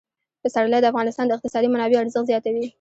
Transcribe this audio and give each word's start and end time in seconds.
پسرلی 0.43 0.79
د 0.81 0.85
افغانستان 0.91 1.25
د 1.27 1.31
اقتصادي 1.35 1.67
منابعو 1.69 2.01
ارزښت 2.03 2.29
زیاتوي. 2.31 2.65